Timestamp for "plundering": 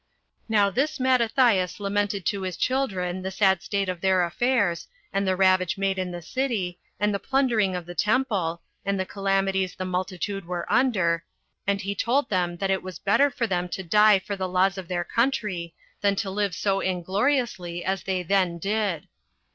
7.19-7.75